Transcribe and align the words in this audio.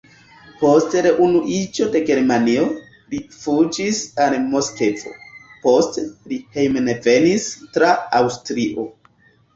Post 0.59 0.93
reunuiĝo 1.05 1.85
de 1.95 2.01
Germanio, 2.07 2.63
li 3.13 3.19
fuĝis 3.43 4.01
al 4.25 4.37
Moskvo, 4.55 5.13
poste 5.67 6.07
li 6.33 6.41
hejmenvenis 6.57 7.47
tra 7.77 7.93
Aŭstrio. 8.23 8.89